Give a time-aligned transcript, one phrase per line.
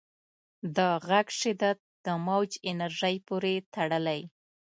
[0.75, 0.77] د
[1.07, 4.21] غږ شدت د موج انرژۍ پورې تړلی.